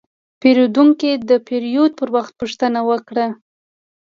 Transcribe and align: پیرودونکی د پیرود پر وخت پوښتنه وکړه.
پیرودونکی 0.41 1.11
د 1.29 1.31
پیرود 1.47 1.91
پر 1.99 2.09
وخت 2.15 2.33
پوښتنه 2.39 2.79
وکړه. 2.89 3.25